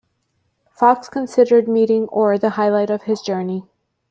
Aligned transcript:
Fox 0.71 1.09
considered 1.09 1.67
meeting 1.67 2.05
Orr 2.05 2.39
the 2.39 2.49
highlight 2.49 2.89
of 2.89 3.03
his 3.03 3.21
journey. 3.21 3.67